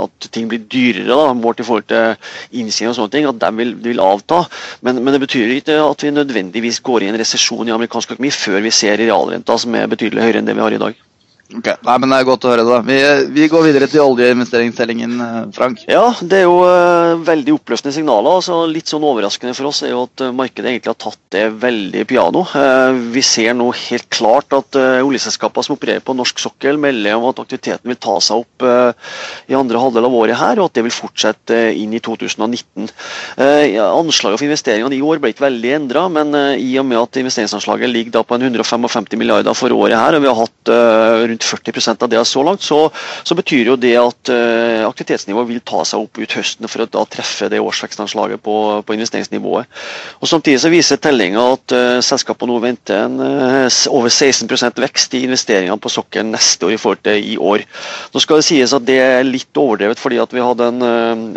at 0.05 0.31
ting 0.31 0.49
blir 0.49 0.61
dyrere 0.71 1.09
da, 1.09 1.33
målt 1.35 1.61
i 1.61 1.67
forhold 1.67 1.89
til 1.89 2.15
innsiden 2.53 2.93
og 2.93 2.99
sånne 2.99 3.15
ting, 3.15 3.27
at 3.27 3.41
de 3.41 3.51
vil, 3.57 3.75
de 3.83 3.93
vil 3.93 4.03
avta. 4.03 4.45
Men, 4.83 5.03
men, 5.03 5.13
det 5.15 5.25
betyr 5.27 5.57
ikke 5.59 5.81
at 5.83 6.03
vi 6.05 6.15
nødvendigvis 6.15 6.81
går 6.81 7.03
i 7.03 7.11
en 7.11 7.19
resesjon 7.19 7.69
i 7.69 7.75
amerikansk 7.75 8.15
økonomi 8.15 8.31
før 8.31 8.63
vi 8.63 8.75
ser 8.75 8.99
realrenta 9.03 9.59
som 9.59 9.75
er 9.75 9.91
betydelig 9.91 10.23
høyere 10.23 10.43
enn 10.43 10.49
det 10.49 10.57
vi 10.59 10.67
har 10.67 10.79
i 10.79 10.83
dag. 10.83 11.08
Ok, 11.49 11.69
Nei, 11.81 11.95
men 11.97 12.11
Det 12.13 12.17
er 12.19 12.27
godt 12.29 12.45
å 12.45 12.51
høre. 12.53 12.65
da. 12.67 12.79
Vi, 12.85 12.97
vi 13.33 13.47
går 13.49 13.63
videre 13.65 13.87
til 13.89 14.03
oljeinvesteringstellingen, 14.05 15.15
eh, 15.25 15.37
Frank. 15.57 15.81
Ja, 15.89 16.13
Det 16.21 16.43
er 16.43 16.45
jo 16.45 16.59
uh, 16.61 17.17
veldig 17.25 17.55
oppløftende 17.57 17.95
signaler. 17.97 18.37
altså 18.37 18.67
Litt 18.69 18.91
sånn 18.93 19.07
overraskende 19.09 19.55
for 19.57 19.71
oss 19.71 19.81
er 19.87 19.95
jo 19.95 20.03
at 20.05 20.21
uh, 20.27 20.33
markedet 20.37 20.75
egentlig 20.75 20.93
har 20.93 20.99
tatt 21.01 21.23
det 21.33 21.47
veldig 21.63 22.05
piano. 22.11 22.43
Uh, 22.53 22.93
vi 23.15 23.23
ser 23.25 23.57
nå 23.57 23.71
helt 23.73 24.09
klart 24.13 24.53
at 24.53 24.77
uh, 24.77 25.01
oljeselskaper 25.07 25.65
som 25.65 25.79
opererer 25.79 26.05
på 26.05 26.17
norsk 26.19 26.43
sokkel, 26.45 26.77
melder 26.77 27.17
om 27.17 27.31
at 27.31 27.41
aktiviteten 27.41 27.89
vil 27.89 27.97
ta 27.97 28.19
seg 28.21 28.45
opp 28.45 28.67
i 28.69 29.55
andre 29.55 29.81
halvdel 29.81 30.05
av 30.05 30.15
året 30.19 30.37
her, 30.37 30.59
og 30.59 30.69
at 30.69 30.77
det 30.77 30.83
vil 30.85 30.93
fortsette 30.93 31.57
inn 31.79 31.93
i 31.95 32.01
2019. 32.03 32.89
Ja, 33.39 33.87
anslaget 33.95 34.41
for 34.41 34.47
investeringene 34.49 34.97
i 34.97 35.03
år 35.05 35.21
ble 35.23 35.31
ikke 35.33 35.45
veldig 35.47 35.73
endra, 35.77 36.05
men 36.13 36.35
i 36.59 36.73
og 36.81 36.87
med 36.89 36.99
at 37.01 37.21
investeringsanslaget 37.21 37.93
ligger 37.93 38.17
da 38.19 38.25
på 38.27 38.37
en 38.37 38.47
155 38.49 39.15
milliarder 39.21 39.57
for 39.59 39.75
året 39.77 39.99
her, 39.99 40.19
og 40.19 40.25
vi 40.25 40.31
har 40.31 40.41
hatt 40.43 40.73
rundt 41.31 41.38
rundt 41.39 41.65
40% 41.65 42.03
av 42.03 42.09
det 42.09 42.25
så 42.25 42.43
langt, 42.43 42.63
så, 42.63 42.91
så 43.23 43.35
betyr 43.35 43.73
jo 43.73 43.77
det 43.77 43.95
at 43.99 44.31
uh, 44.33 44.87
aktivitetsnivået 44.89 45.49
vil 45.49 45.61
ta 45.67 45.85
seg 45.87 46.03
opp 46.03 46.19
ut 46.19 46.35
høsten 46.37 46.69
for 46.69 46.83
å 46.85 46.89
da 46.91 47.05
treffe 47.11 47.49
det 47.49 47.61
årsvekstanslaget 47.61 48.43
på, 48.43 48.83
på 48.83 48.97
investeringsnivået. 48.97 49.69
Og 50.21 50.29
Samtidig 50.29 50.61
så 50.63 50.73
viser 50.73 51.01
tellinga 51.03 51.45
at 51.55 51.75
uh, 51.75 52.01
selskapene 52.05 52.53
nå 52.53 52.61
venter 52.63 53.05
en, 53.07 53.19
uh, 53.21 53.67
over 53.93 54.11
16% 54.13 54.83
vekst 54.83 55.15
i 55.19 55.25
investeringene 55.29 55.79
på 55.81 55.93
sokkelen 55.93 56.33
neste 56.35 56.69
år 56.69 56.77
i 56.77 56.81
forhold 56.81 57.05
til 57.07 57.31
i 57.33 57.37
år. 57.39 57.65
Nå 58.15 58.23
skal 58.23 58.41
det 58.41 58.49
sies 58.49 58.75
at 58.75 58.87
det 58.89 58.99
er 59.03 59.27
litt 59.27 59.59
overdrevet 59.59 60.01
fordi 60.01 60.21
at 60.23 60.35
vi 60.35 60.45
hadde 60.45 60.71
en, 60.73 60.85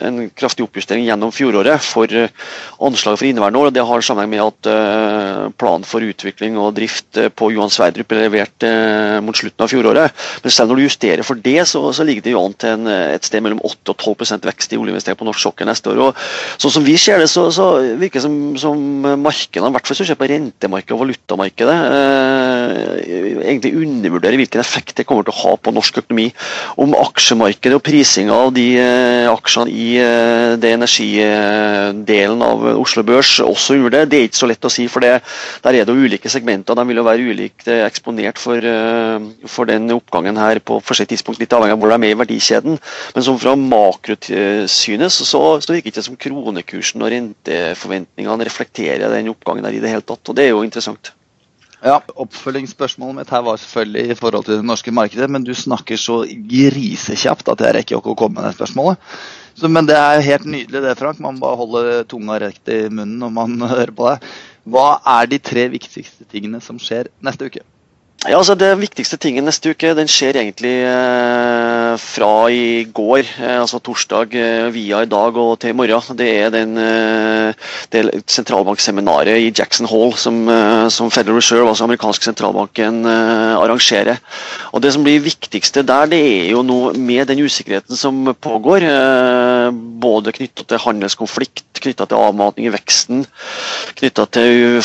en 0.02 0.22
kraftig 0.38 0.66
oppjustering 0.66 1.06
gjennom 1.08 1.34
fjoråret 1.36 1.82
for 1.84 2.08
anslaget 2.12 3.22
for 3.22 3.28
inneværende 3.28 3.62
år. 3.62 3.70
og 3.70 3.76
Det 3.76 3.86
har 3.88 4.06
sammenheng 4.06 4.32
med 4.32 4.44
at 4.46 5.56
planen 5.60 5.88
for 5.88 6.04
utvikling 6.06 6.58
og 6.62 6.76
drift 6.78 7.20
på 7.38 7.52
Johan 7.54 7.74
Sverdrup 7.74 8.10
ble 8.12 8.26
levert 8.26 8.66
mot 9.26 9.38
slutten 9.38 9.66
av 9.66 9.72
fjoråret. 9.72 9.91
Men 9.96 10.54
selv 10.54 10.72
når 10.72 10.80
du 10.80 10.86
justerer 10.86 11.24
for 11.28 11.40
det, 11.42 11.60
så, 11.70 11.84
så 11.96 12.06
ligger 12.08 12.26
det 12.26 12.36
jo 12.36 12.44
an 12.46 12.56
til 12.60 12.76
en, 12.76 12.88
et 12.88 13.28
sted 13.28 13.44
mellom 13.44 13.62
8 13.68 13.94
og 13.94 14.06
12% 14.16 14.48
vekst 14.50 14.74
i 14.74 14.80
oljeinvestering 14.80 15.20
på 15.20 15.28
norsk 15.28 15.44
sokkel 15.44 15.70
neste 15.70 15.92
år. 15.92 16.02
og 16.08 16.62
Sånn 16.62 16.76
som 16.78 16.86
vi 16.86 16.96
ser 17.02 17.22
det, 17.22 17.30
så, 17.32 17.48
så 17.54 17.68
virker 18.00 18.20
det 18.20 18.26
som, 18.26 18.38
som 18.62 18.82
markedene, 19.22 19.72
i 19.72 19.76
hvert 19.76 19.88
fall 19.88 19.98
hvis 19.98 20.06
du 20.06 20.12
ser 20.12 20.20
på 20.20 20.30
rentemarkedet 20.32 20.98
og 20.98 21.04
valutamarkedet, 21.06 21.78
eh, 21.98 22.51
egentlig 23.44 23.74
undervurderer 23.82 24.40
hvilken 24.40 24.62
effekt 24.62 24.98
det 24.98 25.06
kommer 25.10 25.26
til 25.28 25.34
å 25.34 25.42
ha 25.42 25.54
på 25.58 25.74
norsk 25.76 26.02
økonomi. 26.04 26.28
Om 26.82 26.96
aksjemarkedet 26.98 27.78
og 27.78 27.84
prisinga 27.86 28.38
av 28.48 28.54
de 28.56 28.66
eh, 28.80 29.28
aksjene 29.32 29.72
i 29.72 29.88
eh, 30.02 30.56
det 30.62 30.74
energidelen 30.78 32.44
av 32.46 32.66
Oslo 32.74 33.04
Børs 33.08 33.34
også 33.44 33.78
gjorde 33.80 34.02
det, 34.02 34.12
det 34.12 34.20
er 34.20 34.30
ikke 34.30 34.42
så 34.42 34.50
lett 34.52 34.68
å 34.68 34.74
si. 34.74 34.88
for 34.92 35.04
det, 35.04 35.14
Der 35.64 35.78
er 35.78 35.86
det 35.86 35.96
jo 35.96 36.08
ulike 36.08 36.32
segmenter. 36.32 36.78
De 36.78 36.88
vil 36.88 37.02
jo 37.02 37.08
være 37.08 37.30
ulikt 37.32 37.68
eh, 37.72 37.84
eksponert 37.88 38.42
for, 38.42 38.58
eh, 38.58 39.30
for 39.48 39.70
den 39.70 39.90
oppgangen 39.96 40.40
her 40.40 40.60
på 40.60 40.82
forskjellig 40.82 41.16
tidspunkt, 41.16 41.42
litt 41.42 41.54
avhengig 41.56 41.78
av 41.78 41.82
hvor 41.82 41.94
de 41.94 41.98
er 42.00 42.06
med 42.06 42.16
i 42.16 42.20
verdikjeden. 42.22 42.80
Men 43.16 43.28
som 43.28 43.40
fra 43.42 43.56
makrosynet 43.60 45.14
så, 45.14 45.26
så 45.62 45.74
virker 45.74 45.90
det 45.90 45.96
ikke 45.96 46.08
som 46.10 46.20
kronekursen 46.20 47.04
og 47.04 47.12
renteforventningene 47.14 48.48
reflekterer 48.48 49.12
den 49.12 49.32
oppgangen 49.34 49.66
der 49.66 49.78
i 49.78 49.84
det 49.84 49.92
hele 49.94 50.06
tatt. 50.06 50.24
og 50.28 50.38
Det 50.38 50.48
er 50.48 50.56
jo 50.56 50.64
interessant. 50.68 51.14
Ja, 51.82 51.96
Oppfølgingsspørsmålet 52.22 53.18
mitt 53.18 53.32
her 53.34 53.42
var 53.42 53.58
selvfølgelig 53.58 54.14
i 54.14 54.18
forhold 54.18 54.46
til 54.46 54.60
det 54.60 54.68
norske 54.70 54.92
markedet, 54.94 55.28
men 55.34 55.46
du 55.46 55.54
snakker 55.58 55.98
så 55.98 56.20
grisekjapt 56.30 57.50
at 57.50 57.64
jeg 57.66 57.76
rekker 57.80 57.98
ikke 57.98 58.14
å 58.14 58.20
komme 58.20 58.38
med 58.38 58.52
det 58.52 58.60
spørsmålet. 58.60 59.02
Så, 59.58 59.68
men 59.68 59.90
det 59.90 59.98
er 59.98 60.22
helt 60.28 60.46
nydelig 60.46 60.84
det, 60.86 60.94
Frank. 61.00 61.20
Man 61.24 61.42
bare 61.42 61.58
holder 61.58 62.06
tunga 62.10 62.38
rett 62.44 62.72
i 62.72 62.84
munnen 62.86 63.18
når 63.24 63.34
man 63.34 63.58
hører 63.74 63.94
på 63.98 64.12
deg. 64.12 64.32
Hva 64.70 64.88
er 65.18 65.32
de 65.32 65.42
tre 65.42 65.66
viktigste 65.74 66.30
tingene 66.30 66.62
som 66.62 66.78
skjer 66.82 67.10
neste 67.26 67.50
uke? 67.50 67.66
Ja, 68.22 68.38
altså 68.38 68.54
Det 68.54 68.76
viktigste 68.78 69.18
tingen 69.18 69.48
neste 69.50 69.72
uke 69.74 69.96
den 69.98 70.10
skjer 70.12 70.38
egentlig 70.38 70.76
eh, 70.86 71.94
fra 71.98 72.34
i 72.54 72.84
går, 72.86 73.24
eh, 73.42 73.56
altså 73.58 73.80
torsdag, 73.82 74.36
eh, 74.38 74.68
via 74.76 75.00
i 75.02 75.10
dag 75.10 75.40
og 75.42 75.56
til 75.58 75.74
i 75.74 75.78
morgen. 75.80 76.20
Det 76.20 76.28
er 76.30 76.52
den 76.54 76.78
eh, 76.78 77.58
det 77.90 78.04
sentralbankseminaret 78.30 79.42
i 79.42 79.50
Jackson 79.50 79.90
Hall 79.90 80.14
som, 80.22 80.38
eh, 80.46 80.86
som, 80.94 81.10
Federal 81.10 81.40
Reserve, 81.40 81.66
altså 81.72 81.88
amerikanske 81.88 82.30
sentralbanken, 82.30 83.00
eh, 83.10 83.56
arrangerer. 83.58 84.22
Og 84.70 84.86
Det 84.86 84.94
som 84.94 85.02
blir 85.02 85.26
viktigste 85.26 85.82
der, 85.82 86.06
det 86.14 86.22
er 86.22 86.52
jo 86.52 86.62
noe 86.62 86.94
med 86.94 87.26
den 87.34 87.42
usikkerheten 87.42 87.98
som 87.98 88.36
pågår. 88.38 88.86
både 90.02 90.32
knytta 90.34 90.64
til 90.68 90.80
handelskonflikt, 90.82 91.64
knytta 91.82 92.08
til 92.10 92.18
avmatning 92.18 92.68
i 92.68 92.74
veksten, 92.74 93.26
knytta 93.96 94.26
til 94.34 94.82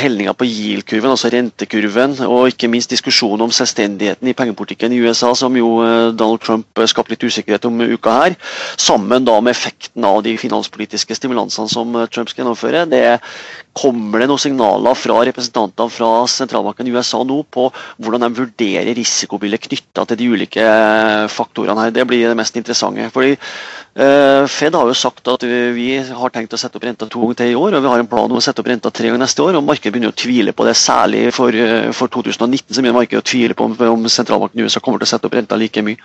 helninga 0.00 0.32
på 0.32 0.46
yield-kurven, 0.48 1.12
altså 1.12 1.30
rentekurven, 1.32 2.16
og 2.24 2.48
ikke 2.48 2.70
minst 2.74 2.92
diskusjonen 2.92 3.46
om 3.46 3.54
selvstendigheten 3.54 4.28
i 4.30 4.34
pengepolitikken 4.36 4.94
i 4.94 5.00
USA, 5.04 5.32
som 5.38 5.56
jo 5.58 5.76
eh, 5.84 6.10
Donald 6.16 6.42
Trump 6.44 6.78
eh, 6.78 6.88
skapte 6.90 7.14
litt 7.14 7.26
usikkerhet 7.26 7.68
om 7.70 7.80
uka 7.84 8.18
her, 8.18 8.36
sammen 8.80 9.26
da 9.26 9.38
med 9.40 9.54
effekten 9.54 10.06
av 10.08 10.22
de 10.26 10.36
finanspolitiske 10.40 11.16
stimulansene 11.18 11.70
som 11.70 11.94
eh, 11.98 12.08
Trump 12.10 12.32
skal 12.32 12.44
gjennomføre. 12.44 12.86
Det 12.90 13.04
Kommer 13.74 14.22
det 14.22 14.28
noen 14.30 14.38
signaler 14.38 14.94
fra 14.94 15.16
representanter 15.26 15.88
fra 15.90 16.10
sentralbanken 16.30 16.86
i 16.86 16.92
USA 16.94 17.24
nå 17.26 17.40
på 17.50 17.66
hvordan 17.98 18.22
de 18.22 18.36
vurderer 18.36 18.94
risikobildet 18.94 19.64
knytta 19.66 20.04
til 20.06 20.20
de 20.20 20.28
ulike 20.30 20.66
faktorene 21.34 21.88
her? 21.88 21.94
Det 21.94 22.04
blir 22.06 22.28
det 22.28 22.38
mest 22.38 22.54
interessante. 22.60 23.08
Fordi 23.10 23.32
uh, 23.34 24.46
Fed 24.46 24.78
har 24.78 24.86
jo 24.86 24.94
sagt 24.94 25.26
at 25.32 25.42
vi, 25.74 25.88
har 26.06 26.34
tenkt 26.34 26.54
å 26.54 26.60
sette 26.60 26.78
opp 26.78 26.86
renta 26.86 27.08
to 27.10 27.24
ganger 27.24 27.40
til 27.40 27.50
i 27.50 27.58
år, 27.58 27.74
og 27.74 27.82
vi 27.82 27.90
har 27.90 28.04
en 28.04 28.10
plan 28.10 28.30
om 28.30 28.38
å 28.38 28.44
sette 28.44 28.62
opp 28.62 28.70
renta 28.70 28.92
tre 28.94 29.10
ganger 29.10 29.24
neste 29.24 29.42
år. 29.42 29.58
og 29.58 29.66
Markedet 29.66 29.96
begynner 29.96 30.14
å 30.14 30.18
tvile 30.22 30.54
på 30.54 30.68
det, 30.68 30.76
særlig 30.78 31.24
for, 31.34 31.58
for 31.98 32.14
2019 32.14 32.70
så 32.70 32.78
begynner 32.78 33.00
markedet 33.00 33.24
å 33.24 33.26
tvile 33.26 33.58
på 33.58 33.66
om, 33.66 33.74
om 33.90 34.06
sentralbanken 34.06 34.62
i 34.62 34.68
USA 34.68 34.84
kommer 34.84 35.02
til 35.02 35.10
å 35.10 35.12
sette 35.16 35.26
opp 35.26 35.34
renta 35.34 35.58
like 35.58 35.82
mye. 35.82 35.98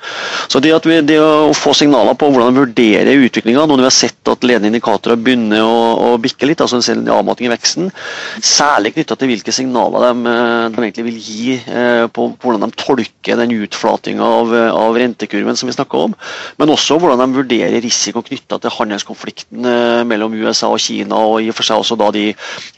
Så 0.49 0.57
det, 0.63 0.73
vi, 0.89 0.99
det 1.05 1.21
å 1.21 1.53
få 1.53 1.75
signaler 1.77 2.17
på 2.17 2.33
hvordan 2.33 2.49
de 2.49 2.65
vurderer 2.65 3.27
utviklinga, 3.29 3.67
nå 3.69 3.77
når 3.77 3.85
vi 3.85 3.91
har 3.91 3.97
sett 3.99 4.33
at 4.33 4.49
ledende 4.49 4.73
indikatorer 4.73 5.21
begynner 5.21 5.61
å, 5.61 5.79
å 6.09 6.17
bikke 6.21 6.49
litt, 6.49 6.65
altså 6.65 6.81
en 6.81 7.05
avmating 7.13 7.45
i 7.45 7.53
veksten. 7.53 7.58
Særlig 7.59 8.93
knytta 8.95 9.15
til 9.19 9.29
hvilke 9.31 9.53
signaler 9.53 10.09
de, 10.09 10.31
eh, 10.31 10.65
de, 10.73 10.81
egentlig 10.83 11.05
vil 11.05 11.19
gi 11.19 11.55
eh, 11.59 12.05
på 12.11 12.27
hvordan 12.41 12.65
de 12.65 12.79
tolker 12.79 13.39
den 13.39 13.53
utflatinga 13.59 14.25
av, 14.25 14.53
av, 14.69 14.97
rentekurven 14.99 15.57
som 15.59 15.69
vi 15.69 15.75
snakka 15.75 16.03
om. 16.07 16.15
Men 16.59 16.73
også 16.73 16.99
hvordan 16.99 17.21
de 17.21 17.39
vurderer 17.39 17.81
risiko 17.83 18.23
knytta 18.25 18.59
til 18.59 18.73
handelskonflikten 18.75 19.69
eh, 19.69 20.03
mellom 20.09 20.35
USA 20.39 20.71
og 20.73 20.81
Kina, 20.83 21.19
og 21.19 21.43
i 21.43 21.51
og 21.51 21.57
for 21.57 21.67
seg 21.67 21.83
også 21.83 21.99
da 21.99 22.09
de 22.15 22.25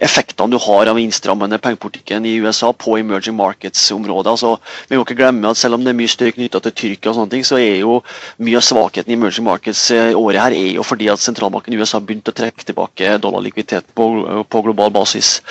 effektene 0.04 0.52
du 0.52 0.60
har 0.62 0.92
av 0.92 1.00
innstrammende 1.00 1.62
pengepolitikken 1.62 2.28
i 2.28 2.38
USA 2.44 2.72
på 2.74 2.98
emerging 3.00 3.38
markets-området. 3.40 4.36
Altså, 4.36 4.56
vi 4.90 5.00
må 5.00 5.06
ikke 5.06 5.20
glemme 5.22 5.52
at 5.52 5.62
selv 5.62 5.78
om 5.78 5.86
det 5.86 5.94
er 5.94 6.00
mye 6.00 6.12
støy 6.12 6.32
knytta 6.36 6.64
til 6.66 6.76
Tyrkia, 6.84 7.12
og 7.12 7.20
sånne 7.20 7.36
ting, 7.36 7.48
så 7.48 7.60
er 7.62 7.82
jo 7.82 8.00
mye 8.42 8.60
av 8.60 8.66
svakheten 8.66 9.14
i 9.14 9.20
emerging 9.20 9.48
markets 9.48 9.88
året 9.92 10.42
her 10.42 10.56
er 10.56 10.76
jo 10.78 10.86
fordi 10.86 11.10
at 11.12 11.22
sentralbanken 11.22 11.74
i 11.74 11.80
USA 11.80 12.00
har 12.00 12.06
begynt 12.08 12.30
å 12.30 12.36
trekke 12.36 12.66
tilbake 12.68 13.16
dollarlikviditet 13.22 13.92
på, 13.98 14.08
på 14.50 14.64
global 14.72 14.92
basis. 14.92 15.42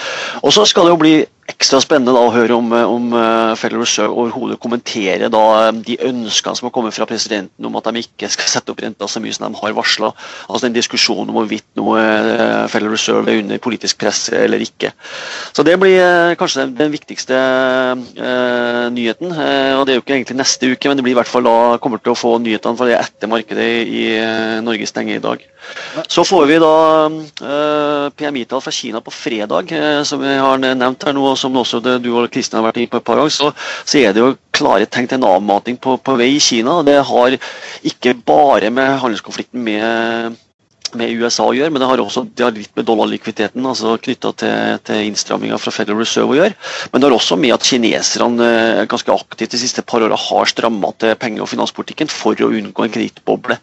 Og 0.42 0.52
så 0.52 0.64
skal 0.64 0.88
det 0.88 0.96
jo 0.96 0.96
bli 0.96 1.14
ekstra 1.50 1.80
spennende 1.82 2.14
da, 2.14 2.22
å 2.22 2.32
høre 2.34 2.56
om, 2.56 2.70
om 2.72 3.14
uh, 3.14 3.56
Federal 3.58 3.82
Reserve 3.84 4.14
overhodet 4.14 4.60
kommentere 4.62 5.30
da, 5.32 5.42
eh, 5.66 5.80
de 5.86 5.96
ønskene 6.06 6.56
som 6.56 6.68
har 6.68 6.74
kommet 6.74 6.94
fra 6.96 7.06
presidenten 7.08 7.66
om 7.66 7.78
at 7.78 7.88
de 7.90 8.02
ikke 8.04 8.30
skal 8.30 8.50
sette 8.52 8.72
opp 8.72 8.82
renta 8.84 9.08
så 9.10 9.22
mye 9.22 9.34
som 9.34 9.46
de 9.46 9.60
har 9.60 9.74
varsla. 9.76 10.12
Altså 10.46 10.66
den 10.66 10.76
diskusjonen 10.76 11.32
om 11.32 11.38
hvorvidt 11.40 11.66
noe 11.78 12.00
uh, 12.00 12.66
Federal 12.70 12.94
Reserve 12.94 13.30
er 13.32 13.42
under 13.42 13.62
politisk 13.62 14.00
press 14.02 14.28
eller 14.34 14.62
ikke. 14.64 14.92
Så 15.56 15.64
Det 15.66 15.76
blir 15.80 15.98
uh, 16.00 16.36
kanskje 16.40 16.68
den, 16.68 16.90
viktigste 16.90 17.36
nyheten. 18.90 19.30
og 19.30 19.82
Det 19.86 19.92
er 19.92 19.98
jo 19.98 20.02
ikke 20.02 20.14
egentlig 20.16 20.36
neste 20.40 20.70
uke, 20.72 20.88
men 20.88 20.98
det 20.98 21.04
blir 21.06 21.14
i 21.14 21.18
hvert 21.18 21.30
fall 21.30 21.44
da 21.46 21.78
kommer 21.82 22.00
til 22.02 22.12
å 22.12 22.18
få 22.18 22.32
nyhetene 22.42 22.78
fra 22.78 22.88
det 22.88 22.96
etter 22.98 23.30
markedet 23.30 23.66
i 23.86 24.04
Norge 24.64 24.88
stenger 24.90 25.18
i 25.18 25.22
dag. 25.22 25.44
Så 26.10 26.24
får 26.26 26.48
vi 26.50 26.58
da 26.62 26.72
PMI-tall 28.18 28.64
fra 28.64 28.74
Kina 28.74 29.02
på 29.04 29.14
fredag, 29.14 29.70
som 30.08 30.22
vi 30.24 30.34
har 30.34 30.58
nevnt 30.58 31.06
her 31.06 31.14
nå 31.16 31.30
som 31.40 31.56
også 31.56 31.80
det, 31.84 31.98
du 32.04 32.12
og 32.14 32.28
Kristian 32.32 32.60
har 32.60 32.68
vært 32.68 32.82
inne 32.82 32.92
på 32.92 33.00
et 33.00 33.06
par 33.08 33.20
ganger, 33.20 33.34
så, 33.34 33.50
så, 33.84 33.98
er 34.00 34.14
det 34.14 34.22
jo 34.22 34.34
klare 34.56 34.86
tegn 34.86 35.08
til 35.10 35.20
en 35.20 35.28
avmating 35.32 35.80
på, 35.80 35.96
på 36.04 36.16
vei 36.20 36.34
i 36.36 36.42
Kina. 36.44 36.80
Det 36.86 36.98
har 37.10 37.36
ikke 37.90 38.14
bare 38.28 38.70
med 38.74 38.98
handelskonflikten 39.02 39.64
med 39.66 40.38
med 40.98 41.12
USA 41.20 41.46
å 41.48 41.54
gjøre, 41.56 41.72
men 41.72 41.82
det 41.82 41.88
har 41.90 42.02
også 42.02 42.24
det 42.34 42.44
har 42.44 42.54
litt 42.56 42.72
med 42.78 42.86
dollarlikviditeten 42.88 43.66
altså 43.66 43.96
knytta 44.00 44.32
til, 44.42 44.78
til 44.86 45.08
innstramminga 45.08 45.58
fra 45.60 45.72
Federal 45.74 46.00
Reserve 46.02 46.34
å 46.34 46.38
gjøre. 46.38 46.56
Men 46.92 47.02
det 47.02 47.08
har 47.08 47.16
også 47.16 47.38
med 47.40 47.54
at 47.54 47.66
kineserne 47.66 48.46
eh, 48.46 48.82
ganske 48.90 49.14
aktivt 49.14 49.54
de 49.54 49.60
siste 49.60 49.84
par 49.86 50.04
åra 50.06 50.18
har 50.18 50.50
stramma 50.50 50.92
til 51.00 51.14
penge- 51.20 51.42
og 51.44 51.50
finanspolitikken 51.50 52.10
for 52.12 52.38
å 52.40 52.50
unngå 52.50 52.86
en 52.86 52.94
kredittboble. 52.94 53.58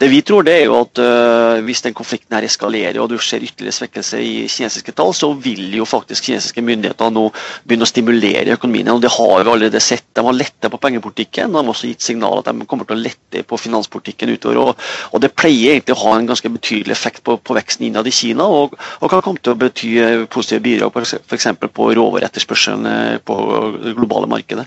Det 0.00 0.10
vi 0.10 0.20
tror 0.26 0.46
det 0.46 0.56
er 0.60 0.66
jo 0.68 0.78
at 0.80 1.00
uh, 1.02 1.60
hvis 1.64 1.82
den 1.84 1.94
konflikten 1.96 2.36
her 2.36 2.46
eskalerer 2.46 3.00
og 3.02 3.10
du 3.12 3.16
ser 3.20 3.44
ytterligere 3.44 3.76
svekkelse 3.76 4.20
i 4.22 4.32
kinesiske 4.50 4.94
tall, 4.96 5.12
så 5.16 5.32
vil 5.34 5.74
jo 5.76 5.86
faktisk 5.88 6.28
kinesiske 6.28 6.64
myndigheter 6.64 7.12
nå 7.14 7.26
begynne 7.64 7.86
å 7.86 7.90
stimulere 7.90 8.56
økonomien. 8.56 8.88
og 8.94 9.02
Det 9.04 9.12
har 9.14 9.44
vi 9.44 9.52
allerede 9.54 9.82
sett. 9.84 10.06
De 10.16 10.24
har 10.24 10.36
letta 10.36 10.70
på 10.72 10.80
pengepolitikken, 10.82 11.52
de 11.52 11.60
har 11.60 11.72
også 11.74 11.90
gitt 11.90 12.04
signal 12.04 12.40
at 12.40 12.50
de 12.50 12.68
kommer 12.70 12.88
til 12.88 12.98
å 12.98 13.04
lette 13.04 13.44
på 13.46 13.60
finanspolitikken 13.60 14.34
utover. 14.34 14.62
og, 14.62 14.88
og 15.12 15.22
Det 15.22 15.32
pleier 15.36 15.76
egentlig 15.76 15.96
å 15.96 16.02
ha 16.04 16.16
en 16.18 16.30
ganske 16.30 16.52
betydelig 16.60 16.92
effekt 16.92 17.24
på, 17.24 17.36
på 17.40 17.56
veksten 17.56 17.86
innad 17.88 18.06
i 18.06 18.14
Kina, 18.14 18.44
og, 18.44 18.76
og, 19.00 19.08
kan 19.10 19.22
komme 19.24 19.40
til 19.42 19.54
å 19.54 19.58
bety 19.58 19.94
eh, 20.00 20.26
positive 20.30 20.62
bidrag 20.64 20.92
f.eks. 21.00 21.48
på 21.72 21.88
råvareetterspørselen 21.96 22.86
eh, 22.90 23.16
på 23.24 23.36
det 23.80 23.94
globale 23.96 24.28
markedet. 24.30 24.66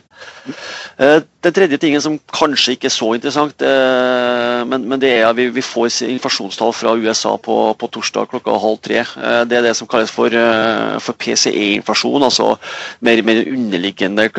Eh, 0.98 1.20
den 1.44 1.56
tredje 1.56 1.78
tingen 1.82 2.02
som 2.04 2.18
kanskje 2.32 2.76
ikke 2.76 2.88
er 2.88 2.96
så 2.96 3.10
interessant, 3.18 3.64
men, 4.70 4.86
men 4.88 5.02
det 5.02 5.10
er 5.12 5.26
at 5.28 5.36
vi, 5.36 5.50
vi, 5.52 5.64
får 5.66 6.06
inflasjonstall 6.08 6.72
fra 6.76 6.94
USA 6.96 7.34
på, 7.36 7.58
på, 7.76 7.90
torsdag 7.92 8.30
klokka 8.32 8.56
halv 8.64 8.80
tre. 8.86 9.02
Det 9.50 9.58
er 9.58 9.66
det 9.66 9.74
som 9.76 9.90
kalles 9.92 10.14
for, 10.14 10.32
for 11.04 11.20
PCE-inflasjon, 11.20 12.24
altså 12.24 12.54
mer, 13.04 13.20
mer 13.28 13.44
underliggende 13.44 14.30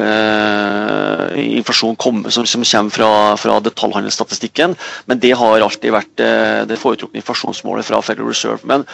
inflasjon 1.34 1.96
som, 2.30 2.46
som, 2.46 2.64
kommer 2.64 2.94
fra, 2.94 3.10
fra 3.40 3.60
detaljhandelsstatistikken. 3.64 4.76
Men 5.06 5.22
det 5.22 5.34
har 5.38 5.64
alltid 5.64 5.94
vært 5.94 6.24
det 6.68 6.80
foretrukne 6.80 7.20
inflasjon 7.20 7.34
inflasjonsmålet 7.34 7.86
fra 7.86 8.00
Federal 8.02 8.28
Reserve. 8.28 8.60
Men 8.64 8.84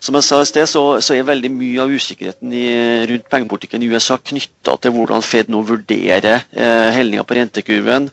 som 0.00 0.16
jeg 0.16 0.24
sa 0.24 0.40
i 0.42 0.48
sted, 0.48 0.68
så, 0.68 0.82
så 1.00 1.14
er 1.14 1.28
veldig 1.28 1.50
mye 1.52 1.82
av 1.82 1.92
usikkerheten 1.92 2.52
i, 2.52 2.66
rundt 3.10 3.28
pengepolitikken 3.30 3.82
i 3.82 3.90
USA 3.90 4.18
knytta 4.18 4.76
til 4.80 4.94
hvordan 4.94 5.24
Fed 5.24 5.50
nå 5.52 5.62
vurderer 5.66 6.44
eh, 6.50 6.90
helninga 6.94 7.24
på 7.24 7.36
rentekurven, 7.38 8.10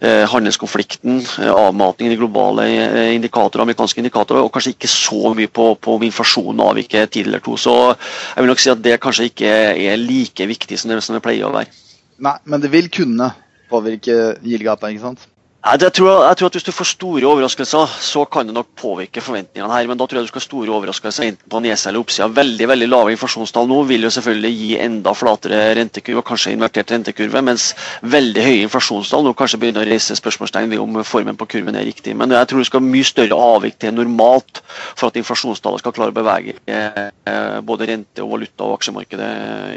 eh, 0.00 0.24
handelskonflikten, 0.30 1.20
eh, 1.42 1.52
avmatningen 1.52 2.14
i 2.14 2.20
globale 2.20 2.68
eh, 2.70 3.14
indikatorer, 3.16 3.64
amerikanske 3.64 4.02
indikatorer, 4.02 4.44
og 4.44 4.52
kanskje 4.54 4.74
ikke 4.76 4.90
så 4.92 5.34
mye 5.36 5.50
på, 5.50 5.72
på 5.80 5.98
om 5.98 6.06
inflasjonen 6.06 6.64
avviker 6.70 7.10
tidligere 7.10 7.44
to. 7.46 7.58
Så 7.60 7.76
jeg 7.90 8.42
vil 8.42 8.52
nok 8.52 8.64
si 8.64 8.74
at 8.74 8.84
det 8.84 8.98
kanskje 9.02 9.30
ikke 9.30 9.54
er 9.74 10.00
like 10.00 10.50
viktig 10.50 10.78
som 10.78 10.92
det, 10.92 11.02
som 11.04 11.16
det 11.16 11.24
pleier 11.24 11.48
å 11.48 11.54
være. 11.54 11.89
Nei, 12.20 12.36
men 12.44 12.60
det 12.60 12.72
vil 12.72 12.90
kunne 12.92 13.30
påvirke 13.70 14.16
yield-gapet, 14.44 14.92
ikke 14.92 15.06
sant? 15.08 15.28
Jeg 15.60 15.92
tror, 15.92 16.24
jeg 16.24 16.36
tror, 16.40 16.46
at 16.48 16.54
Hvis 16.56 16.64
du 16.64 16.72
får 16.72 16.88
store 16.88 17.26
overraskelser, 17.28 17.86
så 18.00 18.24
kan 18.24 18.46
det 18.46 18.54
nok 18.54 18.68
påvirke 18.80 19.20
forventningene 19.20 19.72
her. 19.72 19.86
Men 19.86 19.98
da 19.98 20.06
tror 20.06 20.18
jeg 20.18 20.24
du 20.24 20.30
skal 20.32 20.40
ha 20.40 20.44
store 20.46 20.72
overraskelser 20.72 21.26
enten 21.26 21.50
på 21.52 21.60
nedsida 21.60 21.90
eller 21.90 22.00
oppsida. 22.00 22.28
Veldig 22.32 22.68
veldig 22.68 22.88
lave 22.88 23.12
inflasjonstall 23.12 23.68
nå 23.68 23.82
vil 23.90 24.08
jo 24.08 24.10
selvfølgelig 24.14 24.52
gi 24.56 24.70
enda 24.80 25.12
flatere 25.12 25.60
rentekurve, 25.76 26.24
kanskje 26.24 26.54
invertert 26.56 26.96
rentekurve. 26.96 27.44
Mens 27.44 27.74
veldig 28.00 28.46
høye 28.48 28.64
inflasjonstall 28.64 29.28
nå 29.28 29.36
kanskje 29.36 29.60
begynner 29.60 29.84
å 29.84 29.92
reise 29.92 30.16
spørsmålstegn 30.16 30.72
ved 30.72 30.80
om 30.80 31.02
formen 31.04 31.36
på 31.36 31.50
kurven 31.52 31.76
er 31.76 31.84
riktig. 31.92 32.16
Men 32.16 32.32
jeg 32.32 32.48
tror 32.48 32.64
du 32.64 32.70
skal 32.72 32.88
mye 32.88 33.12
større 33.12 33.44
avvik 33.52 33.76
til 33.76 33.92
normalt 34.00 34.64
for 34.72 35.10
at 35.10 35.20
inflasjonstallet 35.20 35.84
skal 35.84 35.92
klare 35.92 36.16
å 36.16 36.20
bevege 36.22 36.56
eh, 36.64 37.60
både 37.60 37.92
rente, 37.92 38.24
og 38.24 38.38
valuta 38.38 38.64
og 38.64 38.78
aksjemarkedet 38.80 39.34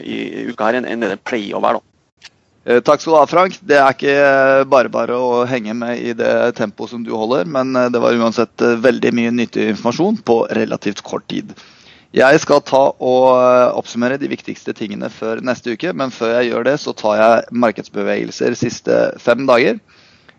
i 0.08 0.48
uka 0.48 0.72
her 0.72 0.80
enn 0.80 1.04
det 1.04 1.18
det 1.18 1.26
pleier 1.28 1.60
å 1.60 1.64
være. 1.66 1.84
da. 1.84 1.93
Eh, 2.66 2.80
takk 2.80 3.02
skal 3.02 3.12
du 3.12 3.18
ha, 3.20 3.28
Frank. 3.28 3.58
Det 3.68 3.76
er 3.76 3.92
ikke 3.92 4.14
eh, 4.16 4.64
bare 4.72 4.92
bare 4.92 5.18
å 5.20 5.44
henge 5.50 5.76
med 5.76 6.00
i 6.00 6.14
det 6.16 6.56
tempoet 6.56 6.94
som 6.94 7.04
du 7.04 7.12
holder, 7.12 7.50
men 7.50 7.76
eh, 7.76 7.90
det 7.92 8.00
var 8.00 8.16
uansett 8.16 8.64
veldig 8.84 9.12
mye 9.16 9.34
nyttig 9.36 9.68
informasjon 9.74 10.22
på 10.24 10.44
relativt 10.56 11.04
kort 11.04 11.28
tid. 11.32 11.52
Jeg 12.14 12.40
skal 12.44 12.62
ta 12.62 12.82
og 13.02 13.80
oppsummere 13.80 14.20
de 14.22 14.30
viktigste 14.30 14.76
tingene 14.78 15.10
før 15.10 15.42
neste 15.42 15.74
uke, 15.74 15.92
men 15.98 16.14
før 16.14 16.36
jeg 16.38 16.52
gjør 16.52 16.68
det, 16.68 16.76
så 16.80 16.94
tar 16.94 17.18
jeg 17.18 17.60
markedsbevegelser 17.66 18.54
siste 18.60 19.00
fem 19.18 19.48
dager. 19.50 19.80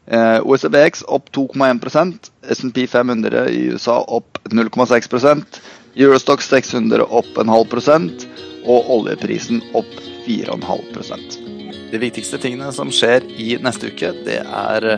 OECBX 0.06 1.02
opp 1.16 1.32
2,1% 1.34 2.30
SMP 2.54 2.84
500 2.92 3.48
i 3.50 3.64
USA 3.74 3.96
opp 4.06 4.38
0,6% 4.52 5.58
Eurostock 5.98 6.44
600 6.46 7.08
opp 7.08 7.40
en 7.42 7.50
halv 7.50 7.66
prosent, 7.72 8.28
og 8.62 8.94
oljeprisen 9.00 9.64
opp 9.74 9.90
4,5 10.28 11.43
de 11.90 12.00
viktigste 12.02 12.40
tingene 12.42 12.70
som 12.74 12.92
skjer 12.92 13.26
i 13.40 13.54
neste 13.62 13.92
uke, 13.92 14.12
det 14.26 14.40
er 14.44 14.88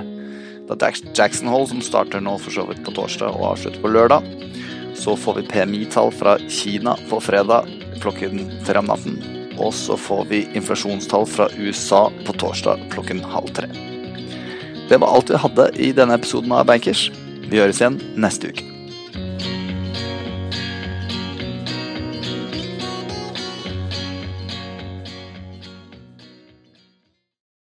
det 0.67 0.83
er 0.83 0.97
Jackson 1.15 1.49
Hole, 1.49 1.69
som 1.71 1.83
starter 1.85 2.23
nå 2.23 2.33
for 2.43 2.51
så 2.51 2.65
vidt 2.67 2.83
på 2.83 2.95
torsdag 2.97 3.37
og 3.37 3.53
avslutter 3.53 3.83
på 3.85 3.93
lørdag. 3.95 4.27
Så 4.99 5.15
får 5.15 5.39
vi 5.39 5.47
PMI-tall 5.53 6.11
fra 6.11 6.35
Kina 6.51 6.97
på 7.11 7.21
fredag 7.23 7.69
klokken 8.03 8.43
tre 8.67 8.83
om 8.83 8.91
natten. 8.91 9.21
Og 9.63 9.71
så 9.75 9.97
får 9.97 10.27
vi 10.33 10.43
inflasjonstall 10.59 11.29
fra 11.31 11.49
USA 11.57 12.09
på 12.27 12.35
torsdag 12.43 12.83
klokken 12.93 13.23
halv 13.23 13.55
tre. 13.55 13.71
Det 14.91 14.99
var 15.03 15.15
alt 15.15 15.31
vi 15.31 15.45
hadde 15.47 15.71
i 15.79 15.93
denne 15.95 16.19
episoden 16.19 16.55
av 16.55 16.67
Bankers. 16.67 17.09
Vi 17.47 17.63
høres 17.63 17.83
igjen 17.83 18.03
neste 18.19 18.51
uke. 18.51 18.76